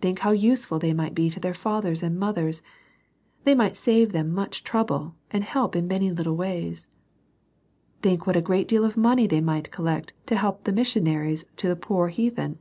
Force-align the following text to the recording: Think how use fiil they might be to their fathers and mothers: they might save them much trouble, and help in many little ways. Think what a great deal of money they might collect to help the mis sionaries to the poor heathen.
Think 0.00 0.18
how 0.26 0.32
use 0.32 0.66
fiil 0.66 0.80
they 0.80 0.92
might 0.92 1.14
be 1.14 1.30
to 1.30 1.38
their 1.38 1.54
fathers 1.54 2.02
and 2.02 2.18
mothers: 2.18 2.60
they 3.44 3.54
might 3.54 3.76
save 3.76 4.10
them 4.10 4.32
much 4.34 4.64
trouble, 4.64 5.14
and 5.30 5.44
help 5.44 5.76
in 5.76 5.86
many 5.86 6.10
little 6.10 6.34
ways. 6.34 6.88
Think 8.02 8.26
what 8.26 8.34
a 8.34 8.42
great 8.42 8.66
deal 8.66 8.84
of 8.84 8.96
money 8.96 9.28
they 9.28 9.40
might 9.40 9.70
collect 9.70 10.12
to 10.26 10.34
help 10.34 10.64
the 10.64 10.72
mis 10.72 10.92
sionaries 10.92 11.44
to 11.58 11.68
the 11.68 11.76
poor 11.76 12.08
heathen. 12.08 12.60